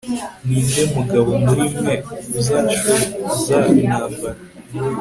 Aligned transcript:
ni 0.47 0.59
nde 0.67 0.83
mugabo 0.95 1.29
muri 1.45 1.65
mwe 1.77 1.95
uzashoza 2.39 3.57
intambara 3.81 4.39